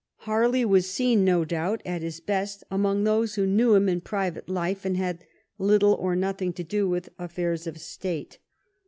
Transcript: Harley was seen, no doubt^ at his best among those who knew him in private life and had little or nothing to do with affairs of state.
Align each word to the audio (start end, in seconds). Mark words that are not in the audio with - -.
Harley 0.21 0.65
was 0.65 0.89
seen, 0.89 1.23
no 1.23 1.45
doubt^ 1.45 1.79
at 1.85 2.01
his 2.01 2.19
best 2.19 2.63
among 2.71 3.03
those 3.03 3.35
who 3.35 3.45
knew 3.45 3.75
him 3.75 3.87
in 3.87 4.01
private 4.01 4.49
life 4.49 4.83
and 4.83 4.97
had 4.97 5.25
little 5.59 5.93
or 5.93 6.15
nothing 6.15 6.51
to 6.51 6.63
do 6.63 6.89
with 6.89 7.09
affairs 7.19 7.67
of 7.67 7.77
state. 7.77 8.39